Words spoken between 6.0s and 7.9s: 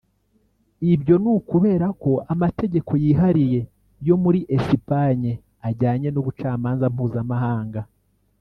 n’ubucamanza mpuzamahanga